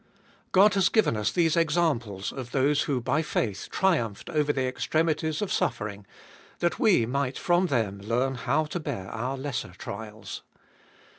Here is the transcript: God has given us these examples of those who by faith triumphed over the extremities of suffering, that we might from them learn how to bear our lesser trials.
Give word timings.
God 0.51 0.73
has 0.73 0.89
given 0.89 1.15
us 1.15 1.31
these 1.31 1.55
examples 1.55 2.31
of 2.31 2.49
those 2.53 2.81
who 2.81 3.01
by 3.01 3.21
faith 3.21 3.67
triumphed 3.69 4.31
over 4.31 4.51
the 4.51 4.65
extremities 4.65 5.43
of 5.43 5.53
suffering, 5.53 6.07
that 6.57 6.79
we 6.79 7.05
might 7.05 7.37
from 7.37 7.67
them 7.67 7.99
learn 7.99 8.33
how 8.33 8.65
to 8.65 8.79
bear 8.79 9.09
our 9.09 9.37
lesser 9.37 9.75
trials. 9.77 10.41